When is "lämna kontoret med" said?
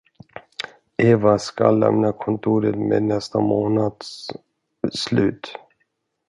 1.79-3.03